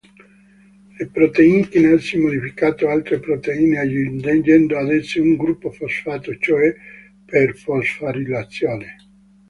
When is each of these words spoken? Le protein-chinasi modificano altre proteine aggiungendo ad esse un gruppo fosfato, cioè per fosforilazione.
Le 0.99 1.05
protein-chinasi 1.05 2.17
modificano 2.17 2.89
altre 2.89 3.19
proteine 3.19 3.77
aggiungendo 3.77 4.75
ad 4.79 4.89
esse 4.89 5.19
un 5.19 5.35
gruppo 5.35 5.69
fosfato, 5.69 6.35
cioè 6.39 6.73
per 7.23 7.55
fosforilazione. 7.55 8.95